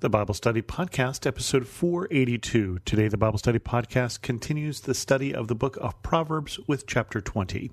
The 0.00 0.08
Bible 0.08 0.32
Study 0.32 0.62
Podcast, 0.62 1.26
episode 1.26 1.68
482. 1.68 2.78
Today, 2.86 3.08
the 3.08 3.18
Bible 3.18 3.36
Study 3.36 3.58
Podcast 3.58 4.22
continues 4.22 4.80
the 4.80 4.94
study 4.94 5.34
of 5.34 5.48
the 5.48 5.54
book 5.54 5.76
of 5.78 6.02
Proverbs 6.02 6.58
with 6.66 6.86
chapter 6.86 7.20
20. 7.20 7.70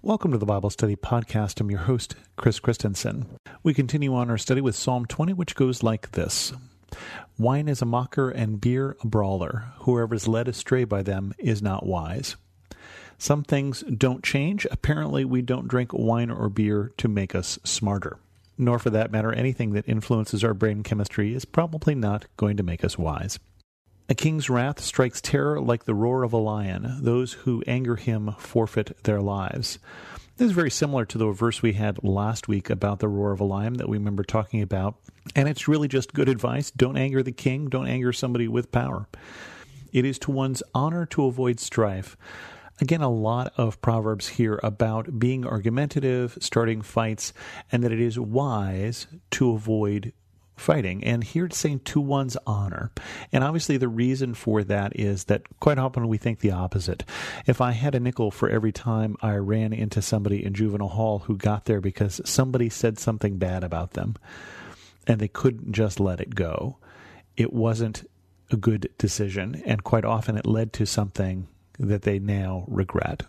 Welcome 0.00 0.30
to 0.30 0.38
the 0.38 0.46
Bible 0.46 0.70
Study 0.70 0.94
Podcast. 0.94 1.60
I'm 1.60 1.72
your 1.72 1.80
host, 1.80 2.14
Chris 2.36 2.60
Christensen. 2.60 3.26
We 3.64 3.74
continue 3.74 4.14
on 4.14 4.30
our 4.30 4.38
study 4.38 4.60
with 4.60 4.76
Psalm 4.76 5.06
20, 5.06 5.32
which 5.32 5.56
goes 5.56 5.82
like 5.82 6.12
this 6.12 6.52
Wine 7.36 7.66
is 7.66 7.82
a 7.82 7.84
mocker 7.84 8.30
and 8.30 8.60
beer 8.60 8.96
a 9.02 9.08
brawler. 9.08 9.72
Whoever 9.78 10.14
is 10.14 10.28
led 10.28 10.46
astray 10.46 10.84
by 10.84 11.02
them 11.02 11.34
is 11.36 11.60
not 11.60 11.84
wise. 11.84 12.36
Some 13.24 13.42
things 13.42 13.82
don't 13.84 14.22
change. 14.22 14.66
Apparently, 14.70 15.24
we 15.24 15.40
don't 15.40 15.66
drink 15.66 15.94
wine 15.94 16.30
or 16.30 16.50
beer 16.50 16.92
to 16.98 17.08
make 17.08 17.34
us 17.34 17.58
smarter. 17.64 18.18
Nor, 18.58 18.78
for 18.78 18.90
that 18.90 19.10
matter, 19.10 19.32
anything 19.32 19.72
that 19.72 19.88
influences 19.88 20.44
our 20.44 20.52
brain 20.52 20.82
chemistry 20.82 21.34
is 21.34 21.46
probably 21.46 21.94
not 21.94 22.26
going 22.36 22.58
to 22.58 22.62
make 22.62 22.84
us 22.84 22.98
wise. 22.98 23.38
A 24.10 24.14
king's 24.14 24.50
wrath 24.50 24.78
strikes 24.78 25.22
terror 25.22 25.58
like 25.58 25.84
the 25.84 25.94
roar 25.94 26.22
of 26.22 26.34
a 26.34 26.36
lion. 26.36 26.98
Those 27.00 27.32
who 27.32 27.64
anger 27.66 27.96
him 27.96 28.34
forfeit 28.36 28.94
their 29.04 29.22
lives. 29.22 29.78
This 30.36 30.48
is 30.48 30.52
very 30.52 30.70
similar 30.70 31.06
to 31.06 31.16
the 31.16 31.28
verse 31.28 31.62
we 31.62 31.72
had 31.72 32.04
last 32.04 32.46
week 32.46 32.68
about 32.68 32.98
the 32.98 33.08
roar 33.08 33.32
of 33.32 33.40
a 33.40 33.44
lion 33.44 33.78
that 33.78 33.88
we 33.88 33.96
remember 33.96 34.24
talking 34.24 34.60
about. 34.60 34.96
And 35.34 35.48
it's 35.48 35.66
really 35.66 35.88
just 35.88 36.12
good 36.12 36.28
advice. 36.28 36.70
Don't 36.70 36.98
anger 36.98 37.22
the 37.22 37.32
king, 37.32 37.70
don't 37.70 37.86
anger 37.86 38.12
somebody 38.12 38.48
with 38.48 38.70
power. 38.70 39.08
It 39.94 40.04
is 40.04 40.18
to 40.18 40.30
one's 40.30 40.62
honor 40.74 41.06
to 41.06 41.24
avoid 41.24 41.58
strife. 41.58 42.18
Again, 42.80 43.02
a 43.02 43.10
lot 43.10 43.52
of 43.56 43.80
Proverbs 43.80 44.28
here 44.28 44.58
about 44.62 45.18
being 45.18 45.46
argumentative, 45.46 46.36
starting 46.40 46.82
fights, 46.82 47.32
and 47.70 47.84
that 47.84 47.92
it 47.92 48.00
is 48.00 48.18
wise 48.18 49.06
to 49.32 49.52
avoid 49.52 50.12
fighting. 50.56 51.02
And 51.04 51.22
here 51.22 51.46
it's 51.46 51.58
saying 51.58 51.80
to 51.80 52.00
one's 52.00 52.36
honor. 52.46 52.90
And 53.32 53.44
obviously, 53.44 53.76
the 53.76 53.88
reason 53.88 54.34
for 54.34 54.64
that 54.64 54.98
is 54.98 55.24
that 55.24 55.42
quite 55.60 55.78
often 55.78 56.08
we 56.08 56.18
think 56.18 56.40
the 56.40 56.50
opposite. 56.50 57.04
If 57.46 57.60
I 57.60 57.72
had 57.72 57.94
a 57.94 58.00
nickel 58.00 58.30
for 58.30 58.48
every 58.48 58.72
time 58.72 59.16
I 59.22 59.34
ran 59.36 59.72
into 59.72 60.02
somebody 60.02 60.44
in 60.44 60.54
juvenile 60.54 60.88
hall 60.88 61.20
who 61.20 61.36
got 61.36 61.66
there 61.66 61.80
because 61.80 62.20
somebody 62.24 62.68
said 62.68 62.98
something 62.98 63.36
bad 63.36 63.64
about 63.64 63.92
them 63.92 64.16
and 65.06 65.20
they 65.20 65.28
couldn't 65.28 65.72
just 65.72 66.00
let 66.00 66.20
it 66.20 66.34
go, 66.34 66.78
it 67.36 67.52
wasn't 67.52 68.08
a 68.50 68.56
good 68.56 68.90
decision. 68.98 69.62
And 69.64 69.84
quite 69.84 70.04
often 70.04 70.36
it 70.36 70.46
led 70.46 70.72
to 70.74 70.86
something 70.86 71.48
that 71.78 72.02
they 72.02 72.18
now 72.18 72.64
regret. 72.68 73.24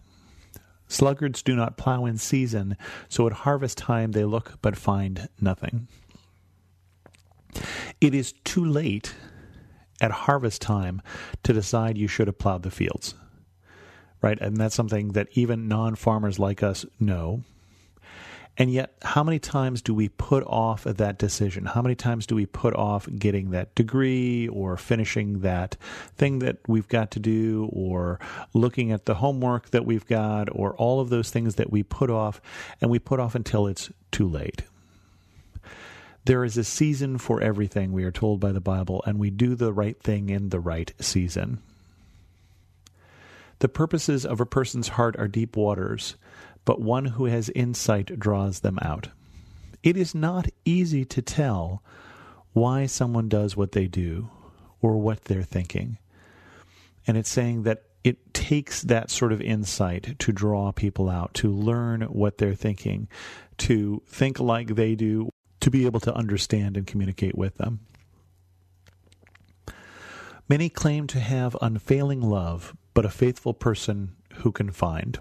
Sluggards 0.87 1.41
do 1.41 1.55
not 1.55 1.77
plow 1.77 2.05
in 2.05 2.17
season, 2.17 2.77
so 3.09 3.25
at 3.27 3.33
harvest 3.33 3.77
time 3.77 4.11
they 4.11 4.23
look 4.23 4.59
but 4.61 4.77
find 4.77 5.29
nothing. 5.41 5.87
It 7.99 8.13
is 8.13 8.33
too 8.43 8.63
late 8.63 9.15
at 10.01 10.11
harvest 10.11 10.61
time 10.61 11.01
to 11.43 11.53
decide 11.53 11.97
you 11.97 12.07
should 12.07 12.27
have 12.27 12.37
plowed 12.37 12.63
the 12.63 12.71
fields. 12.71 13.15
Right? 14.21 14.39
And 14.39 14.57
that's 14.57 14.75
something 14.75 15.09
that 15.13 15.29
even 15.33 15.67
non 15.67 15.95
farmers 15.95 16.39
like 16.39 16.63
us 16.63 16.85
know. 16.99 17.43
And 18.57 18.71
yet, 18.71 18.95
how 19.01 19.23
many 19.23 19.37
times 19.37 19.81
do 19.81 19.93
we 19.93 20.07
put 20.07 20.43
off 20.45 20.85
that 20.85 21.17
decision? 21.17 21.65
How 21.65 21.81
many 21.81 21.95
times 21.95 22.25
do 22.25 22.35
we 22.35 22.45
put 22.45 22.73
off 22.73 23.07
getting 23.17 23.51
that 23.51 23.75
degree 23.75 24.47
or 24.47 24.77
finishing 24.77 25.41
that 25.41 25.75
thing 26.15 26.39
that 26.39 26.59
we've 26.65 26.87
got 26.87 27.11
to 27.11 27.19
do 27.19 27.69
or 27.73 28.19
looking 28.53 28.93
at 28.93 29.05
the 29.05 29.15
homework 29.15 29.71
that 29.71 29.85
we've 29.85 30.05
got 30.07 30.47
or 30.51 30.73
all 30.75 31.01
of 31.01 31.09
those 31.09 31.31
things 31.31 31.55
that 31.55 31.69
we 31.69 31.83
put 31.83 32.09
off 32.09 32.39
and 32.79 32.89
we 32.89 32.97
put 32.97 33.19
off 33.19 33.35
until 33.35 33.67
it's 33.67 33.91
too 34.11 34.27
late? 34.27 34.63
There 36.23 36.43
is 36.43 36.57
a 36.57 36.63
season 36.63 37.17
for 37.17 37.41
everything, 37.41 37.91
we 37.91 38.03
are 38.03 38.11
told 38.11 38.39
by 38.39 38.51
the 38.51 38.61
Bible, 38.61 39.03
and 39.05 39.19
we 39.19 39.29
do 39.29 39.53
the 39.53 39.73
right 39.73 40.01
thing 40.01 40.29
in 40.29 40.49
the 40.49 40.59
right 40.59 40.91
season. 40.99 41.59
The 43.59 43.69
purposes 43.69 44.25
of 44.25 44.41
a 44.41 44.45
person's 44.45 44.89
heart 44.89 45.15
are 45.17 45.27
deep 45.27 45.55
waters, 45.55 46.15
but 46.65 46.81
one 46.81 47.05
who 47.05 47.25
has 47.25 47.49
insight 47.49 48.19
draws 48.19 48.59
them 48.59 48.79
out. 48.81 49.09
It 49.83 49.95
is 49.95 50.15
not 50.15 50.47
easy 50.65 51.05
to 51.05 51.21
tell 51.21 51.83
why 52.53 52.87
someone 52.87 53.29
does 53.29 53.55
what 53.55 53.73
they 53.73 53.87
do 53.87 54.29
or 54.81 54.97
what 54.97 55.25
they're 55.25 55.43
thinking. 55.43 55.99
And 57.07 57.17
it's 57.17 57.29
saying 57.29 57.63
that 57.63 57.83
it 58.03 58.33
takes 58.33 58.81
that 58.83 59.09
sort 59.09 59.31
of 59.31 59.41
insight 59.41 60.17
to 60.19 60.31
draw 60.31 60.71
people 60.71 61.09
out, 61.09 61.33
to 61.35 61.51
learn 61.51 62.01
what 62.01 62.37
they're 62.37 62.55
thinking, 62.55 63.07
to 63.57 64.01
think 64.07 64.39
like 64.39 64.69
they 64.69 64.95
do, 64.95 65.29
to 65.59 65.71
be 65.71 65.85
able 65.85 65.99
to 66.01 66.13
understand 66.13 66.77
and 66.77 66.87
communicate 66.87 67.35
with 67.35 67.57
them. 67.57 67.79
Many 70.47 70.69
claim 70.69 71.07
to 71.07 71.19
have 71.19 71.57
unfailing 71.61 72.21
love, 72.21 72.75
but 72.93 73.05
a 73.05 73.09
faithful 73.09 73.53
person 73.53 74.15
who 74.35 74.51
can 74.51 74.69
find. 74.69 75.19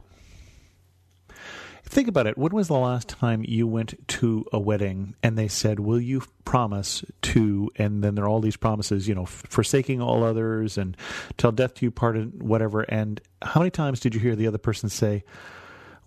Think 1.85 2.09
about 2.09 2.27
it. 2.27 2.39
When 2.39 2.53
was 2.53 2.69
the 2.69 2.75
last 2.75 3.09
time 3.09 3.45
you 3.47 3.67
went 3.67 4.09
to 4.09 4.47
a 4.53 4.59
wedding 4.59 5.15
and 5.23 5.37
they 5.39 5.49
said, 5.49 5.79
Will 5.81 6.01
you 6.01 6.23
promise 6.45 7.05
to, 7.23 7.71
and 7.77 8.03
then 8.03 8.15
there 8.15 8.25
are 8.25 8.29
all 8.29 8.41
these 8.41 8.57
promises, 8.57 9.09
you 9.09 9.15
know, 9.15 9.27
forsaking 9.27 10.01
all 10.01 10.25
others 10.25 10.79
and 10.79 10.97
till 11.37 11.53
death 11.53 11.75
do 11.75 11.87
you 11.87 11.91
part 11.91 12.17
and 12.17 12.43
whatever. 12.43 12.83
And 12.83 13.21
how 13.43 13.61
many 13.61 13.71
times 13.71 14.01
did 14.01 14.15
you 14.15 14.21
hear 14.21 14.37
the 14.37 14.47
other 14.47 14.59
person 14.59 14.89
say, 14.89 15.25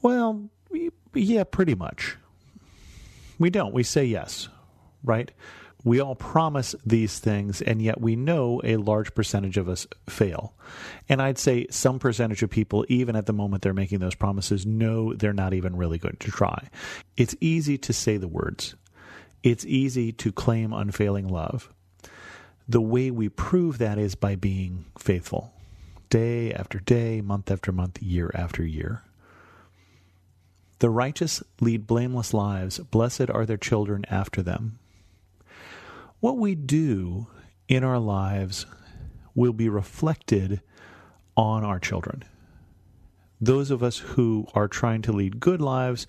Well, 0.01 0.49
yeah, 1.13 1.43
pretty 1.43 1.75
much. 1.75 2.17
We 3.39 3.49
don't. 3.49 3.73
We 3.73 3.83
say 3.83 4.05
yes, 4.05 4.49
right? 5.03 5.31
We 5.87 6.01
all 6.01 6.15
promise 6.15 6.75
these 6.85 7.17
things, 7.17 7.61
and 7.61 7.81
yet 7.81 8.01
we 8.01 8.17
know 8.17 8.59
a 8.61 8.75
large 8.75 9.15
percentage 9.15 9.55
of 9.55 9.69
us 9.69 9.87
fail. 10.09 10.53
And 11.07 11.21
I'd 11.21 11.37
say 11.37 11.65
some 11.69 11.97
percentage 11.97 12.43
of 12.43 12.49
people, 12.49 12.85
even 12.89 13.15
at 13.15 13.25
the 13.25 13.31
moment 13.31 13.61
they're 13.61 13.73
making 13.73 13.99
those 13.99 14.13
promises, 14.13 14.65
know 14.65 15.13
they're 15.13 15.31
not 15.31 15.53
even 15.53 15.77
really 15.77 15.97
going 15.97 16.17
to 16.19 16.29
try. 16.29 16.67
It's 17.15 17.37
easy 17.39 17.77
to 17.77 17.93
say 17.93 18.17
the 18.17 18.27
words, 18.27 18.75
it's 19.43 19.65
easy 19.65 20.11
to 20.11 20.33
claim 20.33 20.73
unfailing 20.73 21.29
love. 21.29 21.73
The 22.67 22.81
way 22.81 23.09
we 23.09 23.29
prove 23.29 23.77
that 23.77 23.97
is 23.97 24.13
by 24.13 24.35
being 24.35 24.83
faithful, 24.99 25.53
day 26.09 26.51
after 26.51 26.79
day, 26.79 27.21
month 27.21 27.49
after 27.49 27.71
month, 27.71 28.03
year 28.03 28.29
after 28.33 28.61
year. 28.61 29.03
The 30.79 30.89
righteous 30.89 31.41
lead 31.61 31.87
blameless 31.87 32.33
lives. 32.33 32.77
Blessed 32.77 33.29
are 33.29 33.45
their 33.45 33.55
children 33.55 34.03
after 34.09 34.41
them. 34.41 34.79
What 36.19 36.37
we 36.37 36.55
do 36.55 37.27
in 37.67 37.83
our 37.83 37.99
lives 37.99 38.65
will 39.35 39.53
be 39.53 39.69
reflected 39.69 40.61
on 41.35 41.63
our 41.63 41.79
children. 41.79 42.23
Those 43.39 43.69
of 43.69 43.83
us 43.83 43.99
who 43.99 44.47
are 44.55 44.67
trying 44.67 45.03
to 45.03 45.11
lead 45.11 45.39
good 45.39 45.61
lives, 45.61 46.07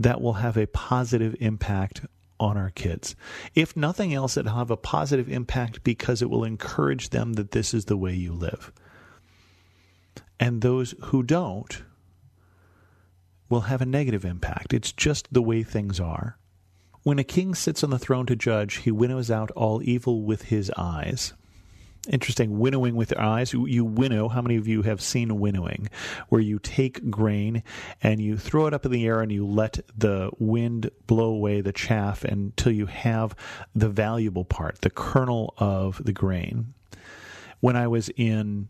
that 0.00 0.20
will 0.20 0.34
have 0.34 0.56
a 0.56 0.66
positive 0.66 1.36
impact 1.38 2.00
on 2.40 2.56
our 2.56 2.70
kids. 2.70 3.14
If 3.54 3.76
nothing 3.76 4.12
else, 4.12 4.36
it'll 4.36 4.56
have 4.56 4.70
a 4.70 4.76
positive 4.76 5.28
impact 5.28 5.84
because 5.84 6.22
it 6.22 6.30
will 6.30 6.44
encourage 6.44 7.10
them 7.10 7.34
that 7.34 7.52
this 7.52 7.72
is 7.74 7.84
the 7.84 7.96
way 7.96 8.14
you 8.14 8.32
live. 8.32 8.72
And 10.40 10.60
those 10.60 10.94
who 11.04 11.22
don't 11.22 11.82
will 13.48 13.60
have 13.60 13.82
a 13.82 13.86
negative 13.86 14.24
impact. 14.24 14.72
It's 14.72 14.92
just 14.92 15.32
the 15.32 15.42
way 15.42 15.62
things 15.62 16.00
are. 16.00 16.38
When 17.02 17.18
a 17.18 17.24
king 17.24 17.54
sits 17.54 17.82
on 17.82 17.90
the 17.90 17.98
throne 17.98 18.26
to 18.26 18.36
judge, 18.36 18.76
he 18.76 18.92
winnows 18.92 19.30
out 19.30 19.50
all 19.52 19.82
evil 19.82 20.22
with 20.22 20.42
his 20.42 20.70
eyes. 20.76 21.32
Interesting, 22.08 22.58
winnowing 22.58 22.96
with 22.96 23.12
your 23.12 23.20
eyes. 23.20 23.52
You 23.52 23.84
winnow. 23.84 24.28
How 24.28 24.42
many 24.42 24.56
of 24.56 24.66
you 24.66 24.82
have 24.82 25.00
seen 25.00 25.38
winnowing, 25.38 25.88
where 26.28 26.40
you 26.40 26.58
take 26.58 27.10
grain 27.10 27.62
and 28.02 28.20
you 28.20 28.36
throw 28.36 28.66
it 28.66 28.74
up 28.74 28.84
in 28.84 28.90
the 28.92 29.06
air 29.06 29.20
and 29.20 29.30
you 29.30 29.46
let 29.46 29.80
the 29.96 30.30
wind 30.38 30.90
blow 31.06 31.30
away 31.30 31.60
the 31.60 31.72
chaff 31.72 32.24
until 32.24 32.72
you 32.72 32.86
have 32.86 33.36
the 33.74 33.88
valuable 33.88 34.44
part, 34.44 34.80
the 34.80 34.90
kernel 34.90 35.54
of 35.58 36.04
the 36.04 36.12
grain? 36.12 36.74
When 37.60 37.76
I 37.76 37.86
was 37.86 38.10
in 38.16 38.68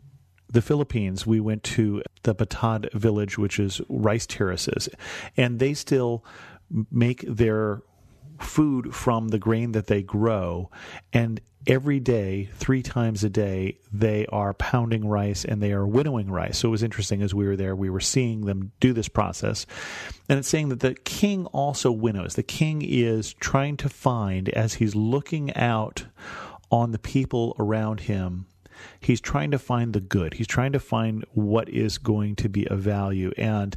the 0.50 0.62
Philippines, 0.62 1.26
we 1.26 1.40
went 1.40 1.62
to 1.64 2.02
the 2.24 2.34
Batad 2.34 2.92
village, 2.92 3.38
which 3.38 3.58
is 3.58 3.80
rice 3.88 4.26
terraces, 4.26 4.90
and 5.38 5.58
they 5.58 5.72
still 5.72 6.22
make 6.90 7.24
their 7.26 7.80
food 8.42 8.94
from 8.94 9.28
the 9.28 9.38
grain 9.38 9.72
that 9.72 9.86
they 9.86 10.02
grow. 10.02 10.70
And 11.12 11.40
every 11.66 12.00
day, 12.00 12.48
three 12.56 12.82
times 12.82 13.22
a 13.22 13.30
day, 13.30 13.78
they 13.92 14.26
are 14.26 14.52
pounding 14.54 15.06
rice 15.06 15.44
and 15.44 15.62
they 15.62 15.72
are 15.72 15.86
winnowing 15.86 16.30
rice. 16.30 16.58
So 16.58 16.68
it 16.68 16.72
was 16.72 16.82
interesting 16.82 17.22
as 17.22 17.34
we 17.34 17.46
were 17.46 17.56
there, 17.56 17.76
we 17.76 17.90
were 17.90 18.00
seeing 18.00 18.46
them 18.46 18.72
do 18.80 18.92
this 18.92 19.08
process. 19.08 19.66
And 20.28 20.38
it's 20.38 20.48
saying 20.48 20.70
that 20.70 20.80
the 20.80 20.94
king 20.94 21.46
also 21.46 21.90
winnows. 21.90 22.34
The 22.34 22.42
king 22.42 22.82
is 22.82 23.32
trying 23.34 23.76
to 23.78 23.88
find, 23.88 24.48
as 24.50 24.74
he's 24.74 24.94
looking 24.94 25.54
out 25.54 26.04
on 26.70 26.90
the 26.90 26.98
people 26.98 27.54
around 27.58 28.00
him, 28.00 28.46
He's 29.00 29.20
trying 29.20 29.50
to 29.50 29.58
find 29.58 29.92
the 29.92 30.00
good. 30.00 30.34
He's 30.34 30.46
trying 30.46 30.72
to 30.72 30.80
find 30.80 31.24
what 31.32 31.68
is 31.68 31.98
going 31.98 32.36
to 32.36 32.48
be 32.48 32.66
of 32.68 32.80
value, 32.80 33.32
and 33.36 33.76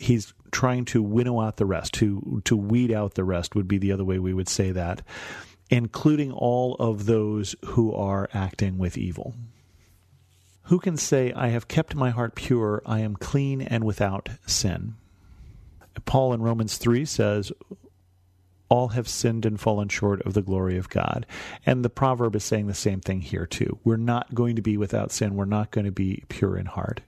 he's 0.00 0.34
trying 0.50 0.84
to 0.86 1.02
winnow 1.02 1.40
out 1.40 1.56
the 1.56 1.66
rest. 1.66 1.94
To 1.94 2.42
to 2.44 2.56
weed 2.56 2.92
out 2.92 3.14
the 3.14 3.24
rest 3.24 3.54
would 3.54 3.68
be 3.68 3.78
the 3.78 3.92
other 3.92 4.04
way 4.04 4.18
we 4.18 4.34
would 4.34 4.48
say 4.48 4.70
that, 4.72 5.02
including 5.70 6.32
all 6.32 6.74
of 6.76 7.06
those 7.06 7.54
who 7.64 7.92
are 7.94 8.28
acting 8.32 8.78
with 8.78 8.96
evil. 8.96 9.34
Who 10.68 10.78
can 10.78 10.96
say, 10.96 11.30
I 11.32 11.48
have 11.48 11.68
kept 11.68 11.94
my 11.94 12.08
heart 12.08 12.34
pure, 12.34 12.82
I 12.86 13.00
am 13.00 13.16
clean 13.16 13.60
and 13.60 13.84
without 13.84 14.30
sin? 14.46 14.94
Paul 16.06 16.32
in 16.32 16.40
Romans 16.40 16.78
3 16.78 17.04
says, 17.04 17.52
all 18.68 18.88
have 18.88 19.08
sinned 19.08 19.44
and 19.46 19.60
fallen 19.60 19.88
short 19.88 20.22
of 20.22 20.34
the 20.34 20.42
glory 20.42 20.76
of 20.76 20.88
God. 20.88 21.26
And 21.66 21.84
the 21.84 21.90
proverb 21.90 22.34
is 22.36 22.44
saying 22.44 22.66
the 22.66 22.74
same 22.74 23.00
thing 23.00 23.20
here, 23.20 23.46
too. 23.46 23.78
We're 23.84 23.96
not 23.96 24.34
going 24.34 24.56
to 24.56 24.62
be 24.62 24.76
without 24.76 25.12
sin. 25.12 25.36
We're 25.36 25.44
not 25.44 25.70
going 25.70 25.84
to 25.84 25.92
be 25.92 26.24
pure 26.28 26.56
in 26.56 26.66
heart. 26.66 27.00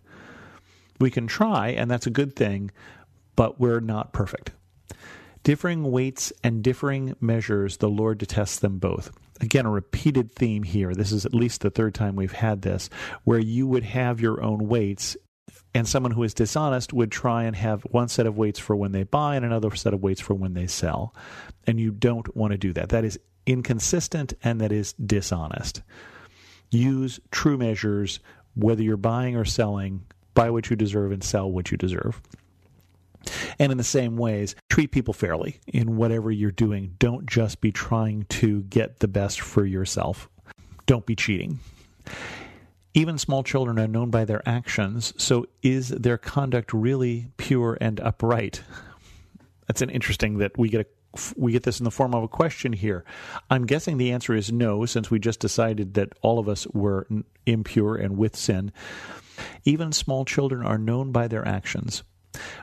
We 0.98 1.10
can 1.10 1.26
try, 1.26 1.68
and 1.68 1.90
that's 1.90 2.06
a 2.06 2.10
good 2.10 2.36
thing, 2.36 2.70
but 3.34 3.60
we're 3.60 3.80
not 3.80 4.12
perfect. 4.12 4.52
Differing 5.42 5.90
weights 5.90 6.32
and 6.42 6.62
differing 6.62 7.14
measures, 7.20 7.76
the 7.76 7.88
Lord 7.88 8.18
detests 8.18 8.58
them 8.58 8.78
both. 8.78 9.12
Again, 9.40 9.66
a 9.66 9.70
repeated 9.70 10.34
theme 10.34 10.62
here. 10.62 10.94
This 10.94 11.12
is 11.12 11.26
at 11.26 11.34
least 11.34 11.60
the 11.60 11.70
third 11.70 11.94
time 11.94 12.16
we've 12.16 12.32
had 12.32 12.62
this, 12.62 12.88
where 13.24 13.38
you 13.38 13.66
would 13.66 13.84
have 13.84 14.20
your 14.20 14.42
own 14.42 14.66
weights 14.66 15.16
and 15.76 15.86
someone 15.86 16.12
who 16.12 16.22
is 16.22 16.32
dishonest 16.32 16.94
would 16.94 17.12
try 17.12 17.44
and 17.44 17.54
have 17.54 17.82
one 17.82 18.08
set 18.08 18.26
of 18.26 18.38
weights 18.38 18.58
for 18.58 18.74
when 18.74 18.92
they 18.92 19.02
buy 19.02 19.36
and 19.36 19.44
another 19.44 19.74
set 19.76 19.92
of 19.92 20.02
weights 20.02 20.22
for 20.22 20.32
when 20.32 20.54
they 20.54 20.66
sell. 20.66 21.14
And 21.66 21.78
you 21.78 21.90
don't 21.90 22.34
want 22.34 22.52
to 22.52 22.56
do 22.58 22.72
that. 22.72 22.88
That 22.88 23.04
is 23.04 23.20
inconsistent 23.44 24.32
and 24.42 24.58
that 24.62 24.72
is 24.72 24.94
dishonest. 24.94 25.82
Use 26.70 27.20
true 27.30 27.58
measures, 27.58 28.20
whether 28.54 28.82
you're 28.82 28.96
buying 28.96 29.36
or 29.36 29.44
selling, 29.44 30.06
buy 30.32 30.48
what 30.48 30.70
you 30.70 30.76
deserve 30.76 31.12
and 31.12 31.22
sell 31.22 31.50
what 31.50 31.70
you 31.70 31.76
deserve. 31.76 32.22
And 33.58 33.70
in 33.70 33.76
the 33.76 33.84
same 33.84 34.16
ways, 34.16 34.56
treat 34.70 34.92
people 34.92 35.12
fairly 35.12 35.60
in 35.66 35.96
whatever 35.96 36.30
you're 36.30 36.52
doing. 36.52 36.94
Don't 36.98 37.26
just 37.26 37.60
be 37.60 37.70
trying 37.70 38.24
to 38.30 38.62
get 38.62 39.00
the 39.00 39.08
best 39.08 39.42
for 39.42 39.66
yourself. 39.66 40.30
Don't 40.86 41.04
be 41.04 41.16
cheating. 41.16 41.60
Even 42.96 43.18
small 43.18 43.42
children 43.42 43.78
are 43.78 43.86
known 43.86 44.08
by 44.08 44.24
their 44.24 44.40
actions, 44.48 45.12
so 45.18 45.44
is 45.62 45.90
their 45.90 46.16
conduct 46.16 46.72
really 46.72 47.30
pure 47.36 47.76
and 47.78 48.00
upright? 48.00 48.62
That's 49.68 49.82
an 49.82 49.90
interesting 49.90 50.38
that 50.38 50.56
we 50.56 50.70
get 50.70 50.80
a 50.80 50.86
we 51.36 51.52
get 51.52 51.62
this 51.62 51.78
in 51.78 51.84
the 51.84 51.90
form 51.90 52.14
of 52.14 52.22
a 52.22 52.28
question 52.28 52.72
here. 52.72 53.04
I'm 53.50 53.66
guessing 53.66 53.98
the 53.98 54.12
answer 54.12 54.34
is 54.34 54.50
no, 54.50 54.86
since 54.86 55.10
we 55.10 55.18
just 55.18 55.40
decided 55.40 55.92
that 55.94 56.14
all 56.22 56.38
of 56.38 56.48
us 56.48 56.66
were 56.68 57.06
impure 57.44 57.96
and 57.96 58.16
with 58.16 58.34
sin. 58.34 58.72
Even 59.64 59.92
small 59.92 60.24
children 60.24 60.64
are 60.64 60.78
known 60.78 61.12
by 61.12 61.28
their 61.28 61.46
actions. 61.46 62.02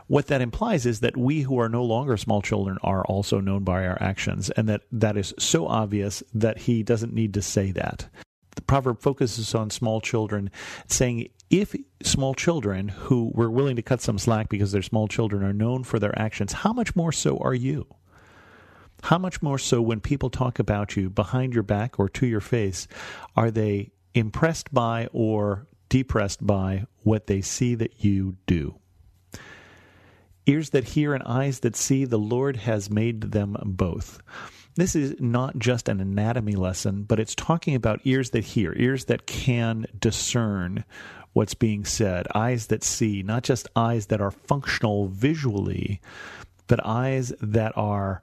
What 0.07 0.27
that 0.27 0.41
implies 0.41 0.87
is 0.87 0.99
that 1.01 1.17
we 1.17 1.41
who 1.41 1.59
are 1.59 1.69
no 1.69 1.83
longer 1.83 2.17
small 2.17 2.41
children 2.41 2.79
are 2.83 3.05
also 3.05 3.39
known 3.39 3.63
by 3.63 3.85
our 3.85 4.01
actions, 4.01 4.49
and 4.51 4.67
that 4.69 4.81
that 4.91 5.15
is 5.15 5.33
so 5.37 5.67
obvious 5.67 6.23
that 6.33 6.57
he 6.57 6.81
doesn't 6.81 7.13
need 7.13 7.35
to 7.35 7.41
say 7.43 7.71
that 7.71 8.07
the 8.55 8.61
proverb 8.61 9.01
focuses 9.01 9.53
on 9.55 9.69
small 9.69 10.01
children, 10.01 10.49
saying 10.87 11.29
if 11.49 11.75
small 12.01 12.33
children 12.33 12.89
who 12.89 13.31
were 13.33 13.51
willing 13.51 13.75
to 13.75 13.81
cut 13.81 14.01
some 14.01 14.17
slack 14.17 14.49
because 14.49 14.71
they're 14.71 14.81
small 14.81 15.07
children 15.07 15.43
are 15.43 15.53
known 15.53 15.83
for 15.83 15.99
their 15.99 16.17
actions, 16.17 16.53
how 16.53 16.73
much 16.73 16.95
more 16.95 17.11
so 17.11 17.37
are 17.37 17.53
you? 17.53 17.85
How 19.03 19.17
much 19.17 19.41
more 19.41 19.59
so 19.59 19.81
when 19.81 19.99
people 19.99 20.29
talk 20.29 20.59
about 20.59 20.95
you 20.95 21.09
behind 21.09 21.53
your 21.53 21.63
back 21.63 21.99
or 21.99 22.07
to 22.09 22.25
your 22.25 22.39
face, 22.39 22.87
are 23.35 23.51
they 23.51 23.91
impressed 24.13 24.73
by 24.73 25.09
or 25.11 25.67
depressed 25.89 26.45
by 26.45 26.85
what 27.03 27.27
they 27.27 27.41
see 27.41 27.75
that 27.75 28.03
you 28.03 28.37
do? 28.47 28.75
Ears 30.45 30.71
that 30.71 30.85
hear 30.85 31.13
and 31.13 31.23
eyes 31.23 31.59
that 31.59 31.75
see, 31.75 32.05
the 32.05 32.17
Lord 32.17 32.57
has 32.57 32.89
made 32.89 33.21
them 33.31 33.57
both. 33.63 34.21
This 34.75 34.95
is 34.95 35.15
not 35.19 35.57
just 35.59 35.87
an 35.87 35.99
anatomy 35.99 36.55
lesson, 36.55 37.03
but 37.03 37.19
it's 37.19 37.35
talking 37.35 37.75
about 37.75 38.01
ears 38.05 38.31
that 38.31 38.43
hear, 38.43 38.73
ears 38.75 39.05
that 39.05 39.27
can 39.27 39.85
discern 39.99 40.83
what's 41.33 41.53
being 41.53 41.85
said, 41.85 42.27
eyes 42.33 42.67
that 42.67 42.83
see, 42.83 43.21
not 43.23 43.43
just 43.43 43.67
eyes 43.75 44.07
that 44.07 44.21
are 44.21 44.31
functional 44.31 45.07
visually, 45.07 46.01
but 46.67 46.83
eyes 46.85 47.33
that 47.41 47.73
are 47.75 48.21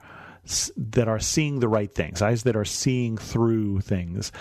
that 0.77 1.07
are 1.07 1.21
seeing 1.21 1.61
the 1.61 1.69
right 1.69 1.95
things, 1.95 2.23
eyes 2.23 2.43
that 2.45 2.57
are 2.57 2.65
seeing 2.65 3.17
through 3.17 3.81
things. 3.81 4.33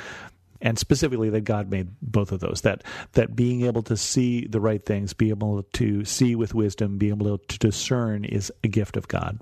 And 0.62 0.80
specifically 0.80 1.30
that 1.30 1.42
God 1.42 1.70
made 1.70 1.90
both 2.02 2.32
of 2.32 2.40
those. 2.40 2.62
That 2.62 2.84
that 3.14 3.36
being 3.36 3.66
able 3.66 3.84
to 3.84 3.96
see 3.96 4.48
the 4.48 4.60
right 4.60 4.84
things, 4.84 5.14
be 5.14 5.30
able 5.30 5.64
to 5.64 6.06
see 6.06 6.36
with 6.36 6.56
wisdom, 6.56 6.98
be 6.98 7.10
able 7.10 7.38
to 7.38 7.58
discern 7.60 8.26
is 8.26 8.52
a 8.64 8.68
gift 8.68 8.98
of 8.98 9.08
God. 9.08 9.40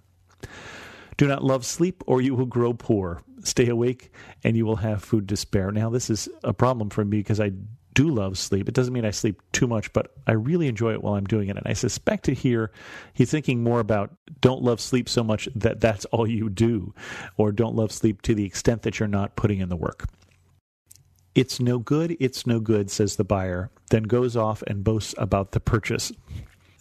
Do 1.17 1.27
not 1.27 1.43
love 1.43 1.65
sleep, 1.65 2.03
or 2.05 2.21
you 2.21 2.35
will 2.35 2.45
grow 2.45 2.73
poor. 2.73 3.21
Stay 3.43 3.67
awake, 3.67 4.11
and 4.43 4.55
you 4.55 4.65
will 4.65 4.77
have 4.77 5.03
food 5.03 5.27
to 5.29 5.37
spare. 5.37 5.71
Now, 5.71 5.89
this 5.89 6.09
is 6.09 6.29
a 6.43 6.53
problem 6.53 6.89
for 6.89 7.03
me 7.03 7.17
because 7.17 7.39
I 7.39 7.51
do 7.93 8.09
love 8.09 8.37
sleep. 8.37 8.69
It 8.69 8.75
doesn't 8.75 8.93
mean 8.93 9.05
I 9.05 9.11
sleep 9.11 9.41
too 9.51 9.65
much, 9.65 9.91
but 9.91 10.13
I 10.27 10.33
really 10.33 10.67
enjoy 10.67 10.93
it 10.93 11.01
while 11.01 11.15
I'm 11.15 11.25
doing 11.25 11.49
it. 11.49 11.57
And 11.57 11.65
I 11.65 11.73
suspect 11.73 12.25
to 12.25 12.33
hear 12.35 12.71
he's 13.13 13.31
thinking 13.31 13.63
more 13.63 13.79
about 13.79 14.15
don't 14.39 14.61
love 14.61 14.79
sleep 14.79 15.09
so 15.09 15.23
much 15.23 15.49
that 15.55 15.81
that's 15.81 16.05
all 16.05 16.27
you 16.27 16.49
do, 16.49 16.93
or 17.37 17.51
don't 17.51 17.75
love 17.75 17.91
sleep 17.91 18.21
to 18.21 18.35
the 18.35 18.45
extent 18.45 18.83
that 18.83 18.99
you're 18.99 19.07
not 19.07 19.35
putting 19.35 19.59
in 19.59 19.69
the 19.69 19.75
work. 19.75 20.05
It's 21.33 21.59
no 21.59 21.79
good, 21.79 22.15
it's 22.19 22.45
no 22.45 22.59
good, 22.59 22.91
says 22.91 23.15
the 23.15 23.23
buyer, 23.23 23.71
then 23.89 24.03
goes 24.03 24.35
off 24.35 24.61
and 24.67 24.83
boasts 24.83 25.15
about 25.17 25.51
the 25.51 25.59
purchase 25.59 26.11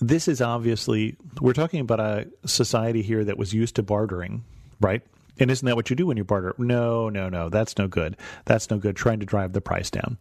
this 0.01 0.29
is 0.29 0.41
obviously 0.41 1.17
we're 1.41 1.53
talking 1.53 1.81
about 1.81 2.01
a 2.01 2.27
society 2.47 3.03
here 3.03 3.25
that 3.25 3.39
was 3.39 3.53
used 3.55 3.77
to 3.77 3.83
bartering, 3.83 4.45
right? 4.81 5.03
And 5.39 5.51
isn't 5.51 5.67
that 5.67 5.77
what 5.77 5.91
you 5.91 5.97
do 5.97 6.07
when 6.07 6.17
you 6.17 6.25
barter? 6.25 6.55
No, 6.59 7.09
no, 7.09 7.29
no. 7.29 7.49
That's 7.49 7.77
no 7.79 7.89
good. 7.89 8.17
That's 8.47 8.71
no 8.71 8.79
good. 8.79 8.97
Trying 8.97 9.21
to 9.21 9.27
drive 9.27 9.53
the 9.53 9.61
price 9.61 9.91
down. 9.91 10.19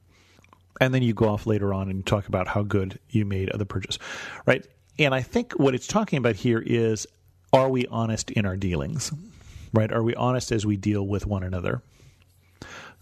And 0.81 0.94
then 0.94 1.04
you 1.04 1.13
go 1.13 1.30
off 1.30 1.48
later 1.48 1.74
on 1.74 1.89
and 1.89 2.06
talk 2.06 2.27
about 2.27 2.50
how 2.50 2.63
good 2.63 3.00
you 3.10 3.24
made 3.25 3.50
the 3.54 3.66
purchase, 3.66 3.98
right? 4.45 4.66
And 5.00 5.16
I 5.16 5.22
think 5.22 5.54
what 5.54 5.74
it's 5.74 5.88
talking 5.88 6.18
about 6.18 6.36
here 6.36 6.60
is 6.60 7.07
are 7.54 7.69
we 7.69 7.88
honest 7.88 8.31
in 8.31 8.45
our 8.45 8.57
dealings, 8.57 9.12
right? 9.74 9.92
Are 9.92 10.04
we 10.04 10.16
honest 10.16 10.51
as 10.51 10.66
we 10.66 10.75
deal 10.75 11.07
with 11.07 11.25
one 11.25 11.44
another? 11.44 11.81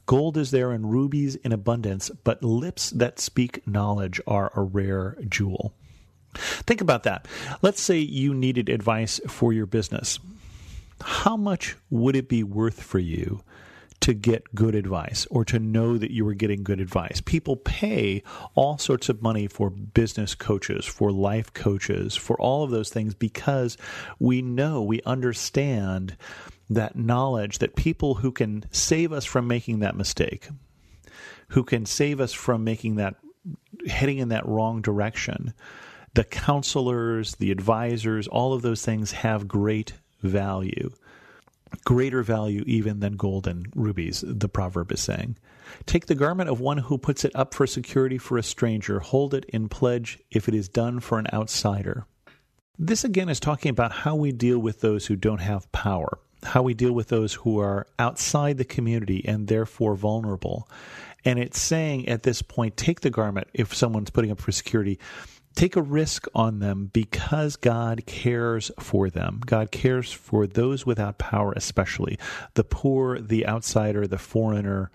Gold 0.06 0.38
is 0.38 0.52
there 0.52 0.72
and 0.72 0.92
rubies 0.92 1.36
in 1.36 1.52
abundance, 1.52 2.12
but 2.24 2.44
lips 2.44 2.92
that 2.92 3.20
speak 3.20 3.66
knowledge 3.66 4.22
are 4.28 4.52
a 4.56 4.62
rare 4.62 5.18
jewel. 5.28 5.74
Think 6.38 6.81
about 6.81 7.03
that. 7.03 7.27
Let's 7.62 7.81
say 7.81 8.00
you 8.00 8.33
needed 8.33 8.69
advice 8.69 9.19
for 9.27 9.53
your 9.53 9.65
business. 9.65 10.19
How 11.01 11.36
much 11.36 11.75
would 11.89 12.15
it 12.15 12.29
be 12.29 12.43
worth 12.43 12.81
for 12.81 13.00
you 13.00 13.43
to 14.01 14.13
get 14.13 14.53
good 14.53 14.75
advice 14.75 15.25
or 15.31 15.46
to 15.46 15.60
know 15.60 15.98
that 15.98 16.12
you 16.12 16.25
were 16.25 16.34
getting 16.34 16.63
good 16.63 16.79
advice? 16.79 17.22
People 17.22 17.55
pay 17.55 18.24
all 18.55 18.77
sorts 18.77 19.10
of 19.10 19.22
money 19.22 19.48
for 19.48 19.69
business 19.69 20.36
coaches, 20.36 20.86
for 20.86 21.12
life 21.12 21.53
coaches, 21.53 22.15
for 22.15 22.39
all 22.39 22.63
of 22.63 22.72
those 22.72 22.89
things 22.89 23.13
because 23.13 23.77
we 24.19 24.41
know, 24.41 24.81
we 24.81 25.01
understand 25.03 26.15
that 26.69 26.96
knowledge 26.96 27.60
that 27.60 27.75
people 27.75 28.15
who 28.15 28.31
can 28.31 28.65
save 28.72 29.12
us 29.12 29.25
from 29.25 29.48
making 29.48 29.79
that 29.79 29.96
mistake, 29.96 30.50
who 31.50 31.63
can 31.63 31.86
save 31.86 32.19
us 32.19 32.34
from 32.34 32.63
making 32.63 32.96
that 32.96 33.15
heading 33.88 34.19
in 34.19 34.29
that 34.29 34.46
wrong 34.48 34.81
direction, 34.81 35.53
the 36.13 36.24
counselors, 36.24 37.36
the 37.36 37.51
advisors, 37.51 38.27
all 38.27 38.53
of 38.53 38.62
those 38.62 38.86
things 38.86 39.12
have 39.12 39.48
great 39.48 39.93
value. 40.22 40.91
Greater 41.86 42.22
value 42.22 42.63
even 42.67 43.00
than 43.00 43.17
gold 43.17 43.48
and 43.48 43.67
rubies, 43.75 44.24
the 44.27 44.48
proverb 44.48 44.91
is 44.91 45.01
saying. 45.01 45.38
Take 45.88 46.05
the 46.05 46.15
garment 46.15 46.50
of 46.50 46.60
one 46.60 46.77
who 46.77 47.00
puts 47.00 47.25
it 47.25 47.36
up 47.36 47.53
for 47.53 47.65
security 47.65 48.20
for 48.20 48.38
a 48.38 48.43
stranger, 48.43 49.00
hold 49.00 49.34
it 49.34 49.46
in 49.46 49.70
pledge 49.70 50.20
if 50.29 50.48
it 50.48 50.53
is 50.53 50.70
done 50.70 51.00
for 51.00 51.17
an 51.17 51.27
outsider. 51.34 52.05
This 52.77 53.03
again 53.03 53.29
is 53.29 53.39
talking 53.39 53.70
about 53.70 53.91
how 53.91 54.15
we 54.15 54.32
deal 54.32 54.60
with 54.60 54.82
those 54.82 55.08
who 55.08 55.15
don't 55.15 55.41
have 55.41 55.72
power, 55.72 56.20
how 56.43 56.62
we 56.62 56.75
deal 56.75 56.93
with 56.93 57.08
those 57.08 57.34
who 57.34 57.60
are 57.60 57.88
outside 57.98 58.58
the 58.58 58.65
community 58.65 59.24
and 59.27 59.48
therefore 59.48 59.96
vulnerable. 59.96 60.70
And 61.25 61.39
it's 61.39 61.60
saying 61.60 62.08
at 62.08 62.24
this 62.24 62.41
point, 62.41 62.77
take 62.77 63.01
the 63.01 63.10
garment 63.10 63.48
if 63.53 63.74
someone's 63.74 64.10
putting 64.12 64.32
up 64.32 64.41
for 64.41 64.51
security 64.51 65.00
take 65.55 65.75
a 65.75 65.81
risk 65.81 66.27
on 66.33 66.60
them 66.60 66.89
because 66.93 67.55
God 67.55 68.05
cares 68.05 68.72
for 68.79 69.10
them. 69.10 69.41
God 69.45 69.72
cares 69.72 70.12
for 70.12 70.48
those 70.48 70.86
without 70.86 71.17
power, 71.17 71.53
especially 71.55 72.17
the 72.55 72.63
poor, 72.63 73.19
the 73.19 73.48
outsider, 73.48 74.07
the 74.07 74.17
foreigner, 74.17 74.91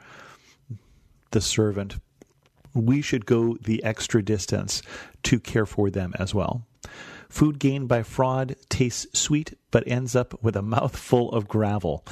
the 1.30 1.40
servant. 1.40 1.96
We 2.74 3.02
should 3.02 3.26
go 3.26 3.56
the 3.60 3.82
extra 3.82 4.22
distance 4.22 4.82
to 5.24 5.40
care 5.40 5.66
for 5.66 5.90
them 5.90 6.12
as 6.18 6.34
well. 6.34 6.66
Food 7.28 7.58
gained 7.58 7.88
by 7.88 8.02
fraud 8.02 8.56
tastes 8.68 9.06
sweet, 9.18 9.56
but 9.70 9.86
ends 9.86 10.16
up 10.16 10.42
with 10.42 10.56
a 10.56 10.62
mouthful 10.76 11.30
of 11.32 11.48
gravel. 11.48 12.04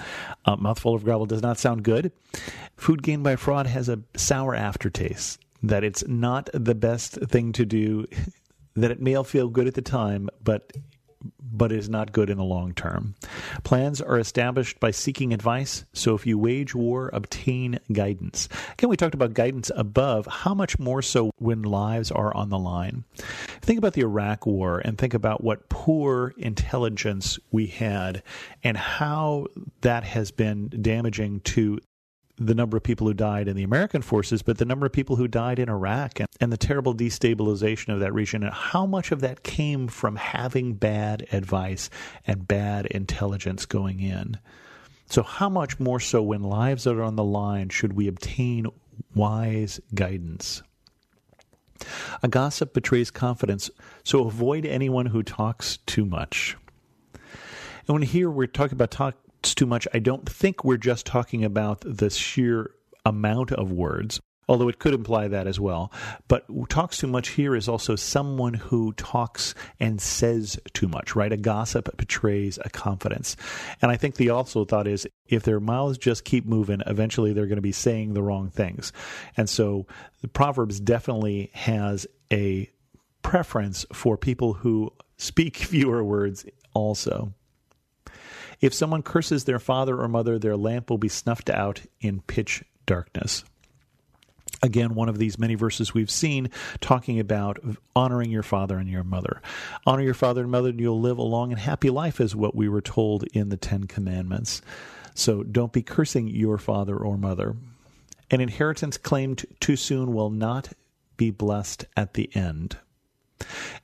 A 0.44 0.56
mouthful 0.56 0.94
of 0.94 1.04
gravel 1.04 1.26
does 1.26 1.42
not 1.42 1.58
sound 1.58 1.82
good. 1.82 2.12
Food 2.76 3.02
gained 3.02 3.24
by 3.24 3.36
fraud 3.36 3.66
has 3.66 3.88
a 3.88 4.00
sour 4.14 4.54
aftertaste. 4.54 5.40
That 5.68 5.84
it's 5.84 6.06
not 6.06 6.48
the 6.52 6.74
best 6.74 7.14
thing 7.14 7.52
to 7.52 7.64
do, 7.64 8.06
that 8.74 8.90
it 8.90 9.00
may 9.00 9.22
feel 9.24 9.48
good 9.48 9.66
at 9.66 9.74
the 9.74 9.82
time, 9.82 10.28
but 10.42 10.72
but 11.40 11.72
is 11.72 11.88
not 11.88 12.12
good 12.12 12.30
in 12.30 12.38
the 12.38 12.44
long 12.44 12.72
term. 12.74 13.14
Plans 13.64 14.00
are 14.00 14.18
established 14.18 14.78
by 14.80 14.90
seeking 14.90 15.32
advice, 15.32 15.84
so 15.92 16.14
if 16.14 16.26
you 16.26 16.38
wage 16.38 16.74
war, 16.74 17.10
obtain 17.12 17.78
guidance. 17.92 18.48
Again, 18.72 18.90
we 18.90 18.96
talked 18.96 19.14
about 19.14 19.34
guidance 19.34 19.70
above. 19.74 20.26
How 20.26 20.54
much 20.54 20.78
more 20.78 21.02
so 21.02 21.30
when 21.38 21.62
lives 21.62 22.10
are 22.10 22.34
on 22.34 22.50
the 22.50 22.58
line? 22.58 23.04
Think 23.62 23.78
about 23.78 23.94
the 23.94 24.02
Iraq 24.02 24.46
War 24.46 24.80
and 24.84 24.98
think 24.98 25.14
about 25.14 25.42
what 25.42 25.68
poor 25.68 26.34
intelligence 26.36 27.38
we 27.50 27.66
had 27.66 28.22
and 28.62 28.76
how 28.76 29.46
that 29.80 30.04
has 30.04 30.30
been 30.30 30.68
damaging 30.68 31.40
to 31.40 31.78
the 32.38 32.54
number 32.54 32.76
of 32.76 32.82
people 32.82 33.06
who 33.06 33.14
died 33.14 33.48
in 33.48 33.56
the 33.56 33.62
American 33.62 34.02
forces, 34.02 34.42
but 34.42 34.58
the 34.58 34.64
number 34.64 34.86
of 34.86 34.92
people 34.92 35.16
who 35.16 35.26
died 35.26 35.58
in 35.58 35.68
Iraq 35.68 36.20
and, 36.20 36.28
and, 36.40 36.52
the 36.52 36.58
terrible 36.58 36.94
destabilization 36.94 37.92
of 37.92 38.00
that 38.00 38.12
region, 38.12 38.42
and 38.42 38.52
how 38.52 38.84
much 38.84 39.10
of 39.10 39.20
that 39.20 39.42
came 39.42 39.88
from 39.88 40.16
having 40.16 40.74
bad 40.74 41.26
advice 41.32 41.88
and 42.26 42.46
bad 42.46 42.86
intelligence 42.86 43.64
going 43.64 44.00
in. 44.00 44.38
So, 45.08 45.22
how 45.22 45.48
much 45.48 45.80
more 45.80 46.00
so 46.00 46.22
when 46.22 46.42
lives 46.42 46.86
are 46.86 47.02
on 47.02 47.16
the 47.16 47.24
line 47.24 47.70
should 47.70 47.94
we 47.94 48.08
obtain 48.08 48.66
wise 49.14 49.80
guidance? 49.94 50.62
A 52.22 52.28
gossip 52.28 52.74
betrays 52.74 53.10
confidence, 53.10 53.70
so 54.02 54.26
avoid 54.26 54.66
anyone 54.66 55.06
who 55.06 55.22
talks 55.22 55.78
too 55.86 56.04
much. 56.04 56.56
And 57.14 57.94
when 57.94 58.02
here 58.02 58.30
we're 58.30 58.46
talking 58.46 58.74
about 58.74 58.90
talk, 58.90 59.14
too 59.42 59.66
much, 59.66 59.86
I 59.94 59.98
don't 59.98 60.28
think 60.28 60.64
we're 60.64 60.76
just 60.76 61.06
talking 61.06 61.44
about 61.44 61.82
the 61.84 62.10
sheer 62.10 62.70
amount 63.04 63.52
of 63.52 63.70
words, 63.70 64.20
although 64.48 64.68
it 64.68 64.78
could 64.78 64.94
imply 64.94 65.28
that 65.28 65.46
as 65.46 65.60
well. 65.60 65.92
But 66.28 66.44
talks 66.68 66.98
too 66.98 67.06
much 67.06 67.28
here 67.28 67.54
is 67.54 67.68
also 67.68 67.96
someone 67.96 68.54
who 68.54 68.92
talks 68.94 69.54
and 69.78 70.00
says 70.00 70.58
too 70.72 70.88
much, 70.88 71.14
right? 71.14 71.32
A 71.32 71.36
gossip 71.36 71.96
betrays 71.96 72.58
a 72.64 72.70
confidence. 72.70 73.36
And 73.82 73.90
I 73.90 73.96
think 73.96 74.16
the 74.16 74.30
also 74.30 74.64
thought 74.64 74.88
is 74.88 75.06
if 75.26 75.42
their 75.42 75.60
mouths 75.60 75.98
just 75.98 76.24
keep 76.24 76.46
moving, 76.46 76.82
eventually 76.86 77.32
they're 77.32 77.46
going 77.46 77.56
to 77.56 77.62
be 77.62 77.72
saying 77.72 78.14
the 78.14 78.22
wrong 78.22 78.50
things. 78.50 78.92
And 79.36 79.48
so 79.48 79.86
the 80.20 80.28
Proverbs 80.28 80.80
definitely 80.80 81.50
has 81.54 82.06
a 82.32 82.70
preference 83.22 83.84
for 83.92 84.16
people 84.16 84.54
who 84.54 84.92
speak 85.16 85.56
fewer 85.56 86.02
words 86.04 86.44
also. 86.74 87.32
If 88.60 88.74
someone 88.74 89.02
curses 89.02 89.44
their 89.44 89.58
father 89.58 90.00
or 90.00 90.08
mother, 90.08 90.38
their 90.38 90.56
lamp 90.56 90.90
will 90.90 90.98
be 90.98 91.08
snuffed 91.08 91.50
out 91.50 91.82
in 92.00 92.22
pitch 92.22 92.64
darkness. 92.86 93.44
Again, 94.62 94.94
one 94.94 95.08
of 95.08 95.18
these 95.18 95.38
many 95.38 95.54
verses 95.54 95.92
we've 95.92 96.10
seen 96.10 96.50
talking 96.80 97.20
about 97.20 97.58
honoring 97.94 98.30
your 98.30 98.42
father 98.42 98.78
and 98.78 98.88
your 98.88 99.04
mother. 99.04 99.42
Honor 99.86 100.02
your 100.02 100.14
father 100.14 100.42
and 100.42 100.50
mother, 100.50 100.70
and 100.70 100.80
you'll 100.80 101.00
live 101.00 101.18
a 101.18 101.22
long 101.22 101.52
and 101.52 101.60
happy 101.60 101.90
life, 101.90 102.20
is 102.20 102.34
what 102.34 102.54
we 102.54 102.68
were 102.68 102.80
told 102.80 103.24
in 103.34 103.50
the 103.50 103.56
Ten 103.56 103.84
Commandments. 103.84 104.62
So 105.14 105.42
don't 105.42 105.72
be 105.72 105.82
cursing 105.82 106.28
your 106.28 106.58
father 106.58 106.96
or 106.96 107.18
mother. 107.18 107.56
An 108.30 108.40
inheritance 108.40 108.96
claimed 108.96 109.44
too 109.60 109.76
soon 109.76 110.14
will 110.14 110.30
not 110.30 110.70
be 111.16 111.30
blessed 111.30 111.84
at 111.96 112.14
the 112.14 112.34
end. 112.34 112.78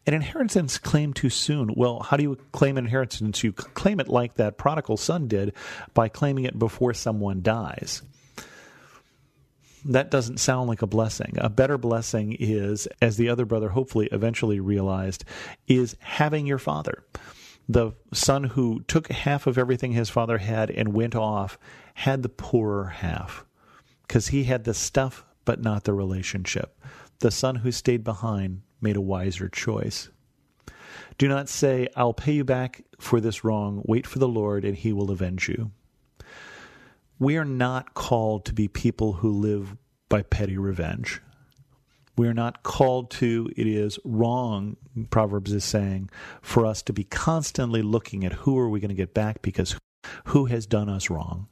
An 0.06 0.14
inheritance 0.14 0.78
claimed 0.78 1.16
too 1.16 1.30
soon. 1.30 1.74
Well, 1.76 2.00
how 2.00 2.16
do 2.16 2.22
you 2.22 2.36
claim 2.52 2.76
an 2.76 2.84
inheritance? 2.84 3.44
You 3.44 3.52
claim 3.52 4.00
it 4.00 4.08
like 4.08 4.34
that 4.34 4.58
prodigal 4.58 4.96
son 4.96 5.28
did 5.28 5.54
by 5.94 6.08
claiming 6.08 6.44
it 6.44 6.58
before 6.58 6.94
someone 6.94 7.42
dies. 7.42 8.02
That 9.84 10.10
doesn't 10.10 10.38
sound 10.38 10.68
like 10.68 10.82
a 10.82 10.86
blessing. 10.86 11.34
A 11.38 11.48
better 11.48 11.76
blessing 11.76 12.36
is, 12.38 12.86
as 13.00 13.16
the 13.16 13.28
other 13.28 13.44
brother 13.44 13.70
hopefully 13.70 14.08
eventually 14.12 14.60
realized, 14.60 15.24
is 15.66 15.96
having 16.00 16.46
your 16.46 16.58
father. 16.58 17.04
The 17.68 17.92
son 18.12 18.44
who 18.44 18.82
took 18.86 19.10
half 19.10 19.46
of 19.46 19.58
everything 19.58 19.92
his 19.92 20.10
father 20.10 20.38
had 20.38 20.70
and 20.70 20.92
went 20.92 21.14
off 21.14 21.58
had 21.94 22.22
the 22.22 22.28
poorer 22.28 22.86
half 22.86 23.44
because 24.06 24.28
he 24.28 24.44
had 24.44 24.64
the 24.64 24.74
stuff 24.74 25.24
but 25.44 25.60
not 25.60 25.84
the 25.84 25.94
relationship. 25.94 26.78
The 27.20 27.30
son 27.30 27.56
who 27.56 27.72
stayed 27.72 28.04
behind 28.04 28.62
made 28.82 28.96
a 28.96 29.00
wiser 29.00 29.48
choice. 29.48 30.10
Do 31.18 31.28
not 31.28 31.48
say, 31.48 31.88
I'll 31.96 32.14
pay 32.14 32.32
you 32.32 32.44
back 32.44 32.84
for 32.98 33.20
this 33.20 33.44
wrong. 33.44 33.82
Wait 33.84 34.06
for 34.06 34.18
the 34.18 34.28
Lord, 34.28 34.64
and 34.64 34.76
he 34.76 34.92
will 34.92 35.10
avenge 35.10 35.48
you. 35.48 35.70
We 37.18 37.36
are 37.36 37.44
not 37.44 37.94
called 37.94 38.44
to 38.46 38.52
be 38.52 38.68
people 38.68 39.12
who 39.12 39.30
live 39.30 39.76
by 40.08 40.22
petty 40.22 40.58
revenge. 40.58 41.20
We 42.16 42.28
are 42.28 42.34
not 42.34 42.62
called 42.62 43.10
to, 43.12 43.48
it 43.56 43.66
is 43.66 43.98
wrong, 44.04 44.76
Proverbs 45.10 45.52
is 45.52 45.64
saying, 45.64 46.10
for 46.42 46.66
us 46.66 46.82
to 46.82 46.92
be 46.92 47.04
constantly 47.04 47.80
looking 47.80 48.24
at 48.24 48.32
who 48.32 48.58
are 48.58 48.68
we 48.68 48.80
going 48.80 48.90
to 48.90 48.94
get 48.94 49.14
back 49.14 49.40
because 49.40 49.76
who 50.26 50.46
has 50.46 50.66
done 50.66 50.88
us 50.88 51.08
wrong. 51.08 51.46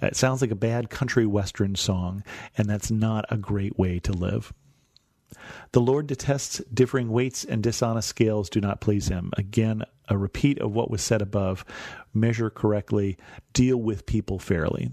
It 0.00 0.14
sounds 0.14 0.40
like 0.40 0.52
a 0.52 0.56
bad 0.56 0.90
country 0.90 1.26
western 1.26 1.74
song, 1.74 2.22
and 2.56 2.68
that's 2.68 2.90
not 2.90 3.24
a 3.30 3.36
great 3.36 3.78
way 3.78 3.98
to 4.00 4.12
live. 4.12 4.52
The 5.72 5.80
Lord 5.80 6.06
detests 6.06 6.62
differing 6.72 7.10
weights, 7.10 7.44
and 7.44 7.62
dishonest 7.62 8.08
scales 8.08 8.48
do 8.48 8.60
not 8.60 8.80
please 8.80 9.08
him. 9.08 9.30
Again, 9.36 9.82
a 10.08 10.16
repeat 10.16 10.58
of 10.60 10.72
what 10.72 10.90
was 10.90 11.02
said 11.02 11.22
above. 11.22 11.64
Measure 12.14 12.50
correctly, 12.50 13.16
deal 13.52 13.76
with 13.76 14.06
people 14.06 14.38
fairly 14.38 14.90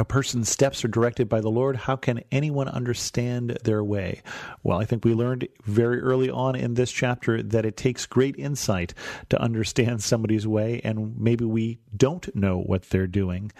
a 0.00 0.04
person's 0.04 0.48
steps 0.48 0.82
are 0.82 0.88
directed 0.88 1.28
by 1.28 1.42
the 1.42 1.50
Lord, 1.50 1.76
how 1.76 1.94
can 1.94 2.22
anyone 2.32 2.68
understand 2.68 3.58
their 3.64 3.84
way? 3.84 4.22
Well, 4.62 4.80
I 4.80 4.86
think 4.86 5.04
we 5.04 5.12
learned 5.12 5.46
very 5.64 6.00
early 6.00 6.30
on 6.30 6.56
in 6.56 6.72
this 6.72 6.90
chapter 6.90 7.42
that 7.42 7.66
it 7.66 7.76
takes 7.76 8.06
great 8.06 8.34
insight 8.36 8.94
to 9.28 9.40
understand 9.40 10.02
somebody's 10.02 10.46
way, 10.46 10.80
and 10.82 11.18
maybe 11.18 11.44
we 11.44 11.80
don't 11.94 12.34
know 12.34 12.58
what 12.60 12.84
they're 12.84 13.06
doing, 13.06 13.52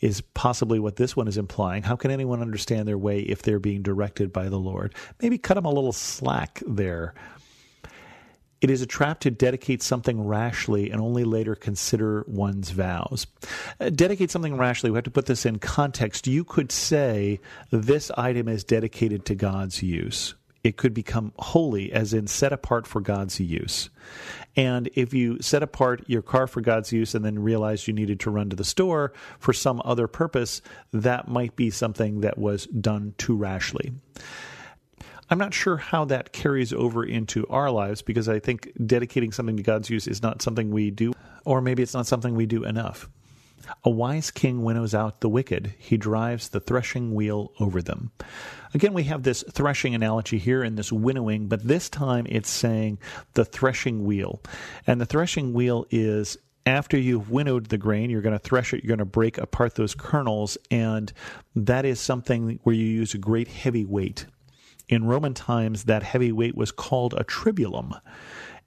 is 0.00 0.20
possibly 0.20 0.78
what 0.78 0.96
this 0.96 1.16
one 1.16 1.26
is 1.26 1.36
implying. 1.36 1.82
How 1.82 1.96
can 1.96 2.12
anyone 2.12 2.42
understand 2.42 2.86
their 2.86 2.96
way 2.96 3.18
if 3.20 3.42
they're 3.42 3.58
being 3.58 3.82
directed 3.82 4.32
by 4.32 4.48
the 4.48 4.58
Lord? 4.60 4.94
Maybe 5.20 5.36
cut 5.36 5.54
them 5.54 5.64
a 5.64 5.72
little 5.72 5.92
slack 5.92 6.62
there 6.64 7.14
it 8.60 8.70
is 8.70 8.82
a 8.82 8.86
trap 8.86 9.20
to 9.20 9.30
dedicate 9.30 9.82
something 9.82 10.26
rashly 10.26 10.90
and 10.90 11.00
only 11.00 11.24
later 11.24 11.54
consider 11.54 12.24
one's 12.26 12.70
vows. 12.70 13.26
Uh, 13.80 13.90
dedicate 13.90 14.30
something 14.30 14.56
rashly, 14.56 14.90
we 14.90 14.96
have 14.96 15.04
to 15.04 15.10
put 15.10 15.26
this 15.26 15.46
in 15.46 15.58
context. 15.58 16.26
You 16.26 16.44
could 16.44 16.72
say 16.72 17.40
this 17.70 18.10
item 18.16 18.48
is 18.48 18.64
dedicated 18.64 19.24
to 19.26 19.34
God's 19.34 19.82
use. 19.82 20.34
It 20.64 20.76
could 20.76 20.92
become 20.92 21.32
holy, 21.38 21.92
as 21.92 22.12
in 22.12 22.26
set 22.26 22.52
apart 22.52 22.86
for 22.86 23.00
God's 23.00 23.38
use. 23.38 23.90
And 24.56 24.90
if 24.94 25.14
you 25.14 25.40
set 25.40 25.62
apart 25.62 26.02
your 26.08 26.20
car 26.20 26.48
for 26.48 26.60
God's 26.60 26.92
use 26.92 27.14
and 27.14 27.24
then 27.24 27.38
realized 27.38 27.86
you 27.86 27.94
needed 27.94 28.18
to 28.20 28.30
run 28.30 28.50
to 28.50 28.56
the 28.56 28.64
store 28.64 29.12
for 29.38 29.52
some 29.52 29.80
other 29.84 30.08
purpose, 30.08 30.60
that 30.92 31.28
might 31.28 31.54
be 31.54 31.70
something 31.70 32.22
that 32.22 32.38
was 32.38 32.66
done 32.66 33.14
too 33.18 33.36
rashly. 33.36 33.92
I'm 35.30 35.38
not 35.38 35.52
sure 35.52 35.76
how 35.76 36.06
that 36.06 36.32
carries 36.32 36.72
over 36.72 37.04
into 37.04 37.46
our 37.48 37.70
lives 37.70 38.00
because 38.00 38.28
I 38.28 38.38
think 38.38 38.72
dedicating 38.86 39.32
something 39.32 39.56
to 39.56 39.62
God's 39.62 39.90
use 39.90 40.06
is 40.06 40.22
not 40.22 40.40
something 40.40 40.70
we 40.70 40.90
do, 40.90 41.12
or 41.44 41.60
maybe 41.60 41.82
it's 41.82 41.94
not 41.94 42.06
something 42.06 42.34
we 42.34 42.46
do 42.46 42.64
enough. 42.64 43.08
A 43.84 43.90
wise 43.90 44.30
king 44.30 44.64
winnows 44.64 44.94
out 44.94 45.20
the 45.20 45.28
wicked. 45.28 45.74
He 45.78 45.98
drives 45.98 46.48
the 46.48 46.60
threshing 46.60 47.14
wheel 47.14 47.52
over 47.60 47.82
them. 47.82 48.10
Again, 48.72 48.94
we 48.94 49.04
have 49.04 49.22
this 49.22 49.44
threshing 49.52 49.94
analogy 49.94 50.38
here 50.38 50.62
and 50.62 50.78
this 50.78 50.90
winnowing, 50.90 51.48
but 51.48 51.66
this 51.66 51.90
time 51.90 52.26
it's 52.30 52.48
saying 52.48 52.98
the 53.34 53.44
threshing 53.44 54.04
wheel. 54.04 54.40
And 54.86 55.00
the 55.00 55.06
threshing 55.06 55.52
wheel 55.52 55.86
is 55.90 56.38
after 56.64 56.96
you've 56.96 57.30
winnowed 57.30 57.66
the 57.66 57.78
grain, 57.78 58.08
you're 58.08 58.22
going 58.22 58.38
to 58.38 58.38
thresh 58.38 58.72
it, 58.72 58.82
you're 58.82 58.88
going 58.88 58.98
to 58.98 59.04
break 59.04 59.36
apart 59.36 59.74
those 59.74 59.94
kernels, 59.94 60.56
and 60.70 61.12
that 61.54 61.84
is 61.84 62.00
something 62.00 62.60
where 62.62 62.74
you 62.74 62.84
use 62.84 63.14
a 63.14 63.18
great 63.18 63.48
heavy 63.48 63.84
weight 63.84 64.26
in 64.88 65.04
Roman 65.04 65.34
times, 65.34 65.84
that 65.84 66.02
heavy 66.02 66.32
weight 66.32 66.56
was 66.56 66.70
called 66.70 67.14
a 67.14 67.24
tribulum. 67.24 68.00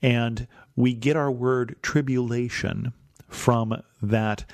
And 0.02 0.48
we 0.76 0.94
get 0.94 1.16
our 1.16 1.32
word 1.32 1.76
tribulation 1.82 2.94
from 3.30 3.82
that. 4.02 4.46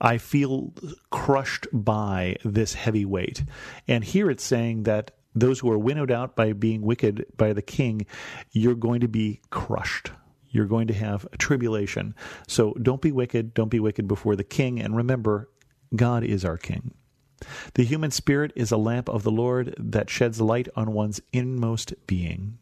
I 0.00 0.18
feel 0.18 0.72
crushed 1.10 1.66
by 1.72 2.36
this 2.44 2.74
heavy 2.74 3.04
weight. 3.04 3.44
And 3.86 4.02
here 4.02 4.30
it's 4.30 4.44
saying 4.44 4.82
that 4.84 5.12
those 5.34 5.60
who 5.60 5.70
are 5.70 5.78
winnowed 5.78 6.10
out 6.10 6.36
by 6.36 6.52
being 6.52 6.82
wicked 6.82 7.24
by 7.36 7.52
the 7.52 7.62
king, 7.62 8.06
you're 8.50 8.74
going 8.74 9.00
to 9.00 9.08
be 9.08 9.40
crushed. 9.50 10.10
You're 10.50 10.66
going 10.66 10.88
to 10.88 10.94
have 10.94 11.26
tribulation. 11.38 12.14
So 12.46 12.74
don't 12.74 13.00
be 13.00 13.12
wicked. 13.12 13.54
Don't 13.54 13.70
be 13.70 13.80
wicked 13.80 14.06
before 14.06 14.36
the 14.36 14.44
king. 14.44 14.80
And 14.80 14.96
remember, 14.96 15.48
God 15.96 16.24
is 16.24 16.44
our 16.44 16.58
king. 16.58 16.94
The 17.74 17.84
human 17.84 18.10
spirit 18.10 18.52
is 18.56 18.70
a 18.72 18.76
lamp 18.76 19.08
of 19.08 19.22
the 19.22 19.30
Lord 19.30 19.74
that 19.78 20.10
sheds 20.10 20.40
light 20.40 20.68
on 20.76 20.92
one's 20.92 21.20
inmost 21.32 21.94
being. 22.06 22.58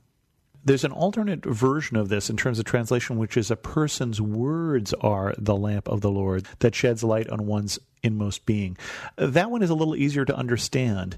There's 0.63 0.85
an 0.85 0.93
alternate 0.93 1.45
version 1.45 1.97
of 1.97 2.11
this 2.11 2.29
in 2.29 2.37
terms 2.37 2.59
of 2.59 2.67
translation, 2.67 3.17
which 3.17 3.37
is 3.39 3.51
a 3.51 3.57
person's 3.57 4.21
words 4.21 4.93
are 5.01 5.35
the 5.39 5.57
lamp 5.57 5.89
of 5.89 6.03
the 6.03 6.11
Lord 6.11 6.47
that 6.59 6.75
sheds 6.75 7.03
light 7.03 7.31
on 7.31 7.47
one's 7.47 7.79
inmost 8.03 8.45
being. 8.45 8.77
That 9.17 9.51
one 9.51 9.63
is 9.63 9.71
a 9.71 9.75
little 9.75 9.97
easier 9.97 10.25
to 10.27 10.37
understand. 10.37 11.17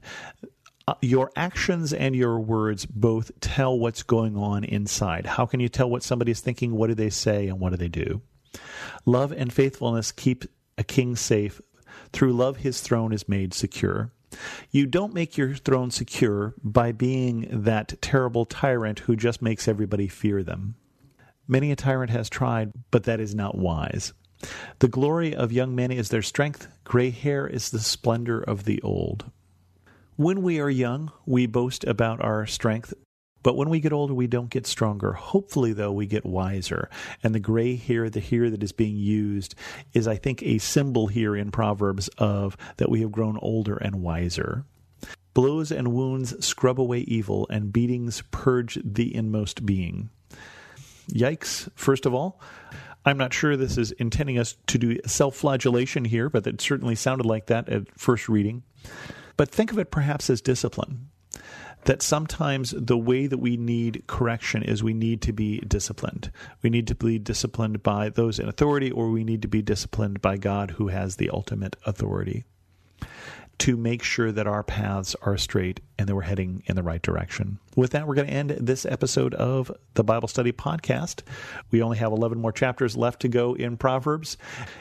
uh, 0.89 0.95
your 1.01 1.31
actions 1.37 1.93
and 1.93 2.15
your 2.15 2.41
words 2.41 2.87
both 2.87 3.31
tell 3.41 3.79
what's 3.79 4.03
going 4.03 4.37
on 4.37 4.65
inside. 4.65 5.27
How 5.27 5.47
can 5.47 5.61
you 5.61 5.69
tell 5.69 5.89
what 5.89 6.03
somebody 6.03 6.33
is 6.33 6.41
thinking? 6.41 6.75
What 6.75 6.89
do 6.89 6.95
they 6.95 7.11
say 7.11 7.49
and 7.49 7.61
what 7.61 7.71
do 7.71 7.77
they 7.77 7.89
do? 7.89 8.21
Love 9.07 9.33
and 9.33 9.53
faithfulness 9.53 10.13
keep 10.13 10.45
a 10.77 10.85
king 10.85 11.17
safe. 11.17 11.61
Through 12.13 12.33
love, 12.33 12.59
his 12.59 12.81
throne 12.81 13.13
is 13.13 13.29
made 13.29 13.55
secure. 13.55 14.13
You 14.71 14.87
don't 14.87 15.15
make 15.15 15.37
your 15.37 15.55
throne 15.55 15.91
secure 15.91 16.55
by 16.63 16.93
being 16.93 17.49
that 17.51 18.01
terrible 18.01 18.45
tyrant 18.45 19.01
who 19.01 19.17
just 19.17 19.43
makes 19.43 19.69
everybody 19.69 20.09
fear 20.09 20.43
them. 20.43 20.77
Many 21.47 21.71
a 21.71 21.77
tyrant 21.77 22.11
has 22.11 22.31
tried, 22.31 22.73
but 22.91 23.05
that 23.05 23.21
is 23.21 23.35
not 23.35 23.59
wise. 23.59 24.13
The 24.79 24.89
glory 24.89 25.35
of 25.35 25.53
young 25.53 25.75
men 25.75 25.91
is 25.91 26.09
their 26.09 26.23
strength, 26.23 26.67
gray 26.85 27.11
hair 27.11 27.47
is 27.47 27.71
the 27.71 27.79
splendor 27.79 28.41
of 28.41 28.65
the 28.65 28.81
old. 28.83 29.31
When 30.17 30.43
we 30.43 30.61
are 30.61 30.71
young, 30.71 31.13
we 31.27 31.47
boast 31.47 31.85
about 31.85 32.23
our 32.23 32.47
strength, 32.47 32.95
but 33.43 33.57
when 33.57 33.69
we 33.69 33.81
get 33.81 33.93
older, 33.93 34.15
we 34.15 34.27
don't 34.27 34.51
get 34.51 34.67
stronger. 34.67 35.13
Hopefully, 35.13 35.73
though, 35.73 35.93
we 35.93 36.07
get 36.07 36.25
wiser. 36.25 36.89
And 37.23 37.35
the 37.35 37.41
gray 37.41 37.77
hair, 37.77 38.09
the 38.09 38.21
hair 38.21 38.51
that 38.51 38.63
is 38.63 38.73
being 38.73 38.97
used, 38.97 39.55
is, 39.93 40.07
I 40.07 40.17
think, 40.17 40.43
a 40.43 40.59
symbol 40.59 41.09
here 41.09 41.37
in 41.37 41.51
Proverbs 41.51 42.09
of 42.19 42.57
that 42.77 42.91
we 42.91 43.01
have 43.01 43.13
grown 43.13 43.39
older 43.39 43.77
and 43.77 44.03
wiser. 44.03 44.65
Blows 45.35 45.73
and 45.73 45.93
wounds 45.93 46.45
scrub 46.45 46.79
away 46.79 47.01
evil, 47.01 47.47
and 47.51 47.73
beatings 47.73 48.23
purge 48.31 48.79
the 48.85 49.15
inmost 49.15 49.65
being. 49.65 50.11
Yikes, 51.11 51.69
first 51.75 52.07
of 52.07 52.15
all. 52.15 52.41
I'm 53.05 53.19
not 53.19 53.35
sure 53.35 53.57
this 53.57 53.79
is 53.79 53.91
intending 53.93 54.39
us 54.39 54.57
to 54.69 54.79
do 54.79 54.99
self 55.07 55.35
flagellation 55.35 56.05
here, 56.05 56.29
but 56.29 56.47
it 56.47 56.61
certainly 56.61 56.95
sounded 56.95 57.27
like 57.27 57.47
that 57.47 57.69
at 57.69 57.99
first 57.99 58.29
reading. 58.29 58.63
But 59.37 59.51
think 59.51 59.73
of 59.73 59.79
it 59.79 59.91
perhaps 59.91 60.31
as 60.31 60.41
discipline. 60.41 61.09
That 61.85 62.03
sometimes 62.03 62.75
the 62.77 62.97
way 62.97 63.27
that 63.27 63.39
we 63.39 63.57
need 63.57 64.05
correction 64.07 64.63
is 64.63 64.83
we 64.83 64.95
need 64.95 65.21
to 65.23 65.33
be 65.33 65.59
disciplined. 65.61 66.31
We 66.63 66.71
need 66.71 66.87
to 66.89 66.95
be 66.95 67.19
disciplined 67.19 67.83
by 67.83 68.09
those 68.09 68.39
in 68.39 68.49
authority, 68.49 68.91
or 68.91 69.11
we 69.11 69.25
need 69.25 69.43
to 69.43 69.49
be 69.49 69.63
disciplined 69.63 70.23
by 70.23 70.37
God 70.37 70.73
who 70.73 70.89
has 70.89 71.17
the 71.17 71.31
ultimate 71.31 71.77
authority 71.85 72.45
to 73.63 73.77
make 73.77 74.03
sure 74.03 74.33
that 74.33 74.49
our 74.49 74.65
paths 74.65 75.15
are 75.23 75.39
straight 75.39 75.79
and 75.97 76.09
that 76.09 76.17
we're 76.17 76.23
heading 76.23 76.65
in 76.67 76.75
the 76.75 76.83
right 76.83 77.01
direction. 77.01 77.61
With 77.77 77.93
that, 77.93 78.09
we're 78.09 78.17
going 78.17 78.27
to 78.27 78.35
end 78.35 78.51
this 78.51 78.85
episode 78.85 79.35
of 79.35 79.71
the 79.95 80.03
Bible 80.03 80.27
Study 80.27 80.51
Podcast. 80.51 81.23
We 81.71 81.81
only 81.81 81.99
have 81.99 82.11
11 82.11 82.41
more 82.41 82.51
chapters 82.51 82.97
left 82.97 83.21
to 83.21 83.29
go 83.29 83.55
in 83.55 83.77
Proverbs. 83.77 84.37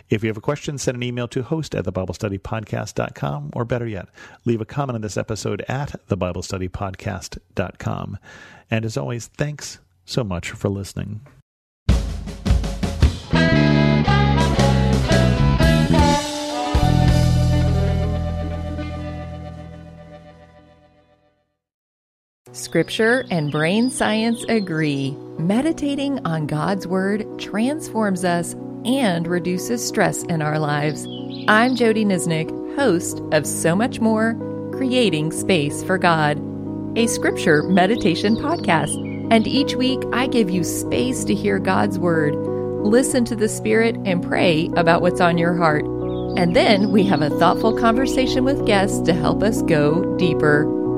If 0.10 0.24
you 0.24 0.30
have 0.30 0.38
a 0.38 0.42
question, 0.42 0.80
send 0.80 0.96
an 0.96 1.04
email 1.04 1.28
to 1.28 1.44
host 1.44 1.76
at 1.76 1.86
thebiblestudypodcast.com, 1.86 3.52
or 3.54 3.66
better 3.66 3.86
yet, 3.86 4.08
leave 4.46 4.62
a 4.62 4.66
comment 4.66 4.96
on 4.96 5.02
this 5.02 5.16
episode 5.16 5.64
at 5.68 6.02
thebiblestudypodcast.com. 6.10 8.18
And 8.72 8.84
as 8.84 8.98
always, 8.98 9.28
thanks 9.28 9.78
so 10.06 10.24
much 10.24 10.50
for 10.50 10.70
listening. 10.70 11.22
Scripture 22.54 23.26
and 23.32 23.50
brain 23.50 23.90
science 23.90 24.44
agree. 24.50 25.16
Meditating 25.40 26.20
on 26.26 26.48
God's 26.48 26.86
Word 26.86 27.26
transforms 27.40 28.26
us 28.26 28.56
and 28.84 29.26
reduces 29.26 29.88
stress 29.88 30.24
in 30.24 30.42
our 30.42 30.60
lives. 30.60 31.08
I'm 31.48 31.78
Jody 31.78 32.04
Nisnik, 32.04 32.50
host 32.76 33.22
of 33.32 33.48
So 33.48 33.74
Much 33.74 34.02
More 34.02 34.36
Creating 34.74 35.32
Space 35.32 35.82
for 35.82 35.98
God, 35.98 36.42
a 36.98 37.08
scripture 37.08 37.64
meditation 37.64 38.36
podcast. 38.36 38.98
And 39.32 39.48
each 39.48 39.76
week 39.76 40.02
I 40.12 40.28
give 40.28 40.50
you 40.50 40.66
space 40.66 41.24
to 41.24 41.34
hear 41.34 41.58
God's 41.58 41.98
Word, 41.98 42.36
listen 42.86 43.24
to 43.26 43.36
the 43.36 43.48
Spirit, 43.48 43.96
and 44.04 44.22
pray 44.22 44.70
about 44.76 45.02
what's 45.02 45.22
on 45.22 45.38
your 45.38 45.56
heart. 45.56 45.86
And 46.38 46.54
then 46.54 46.92
we 46.92 47.04
have 47.04 47.22
a 47.22 47.30
thoughtful 47.30 47.78
conversation 47.78 48.44
with 48.44 48.66
guests 48.66 49.00
to 49.04 49.14
help 49.14 49.42
us 49.42 49.62
go 49.62 50.18
deeper. 50.18 50.81